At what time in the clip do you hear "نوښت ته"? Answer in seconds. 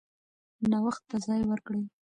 0.69-1.17